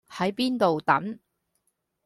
[0.09, 1.19] 喺邊度等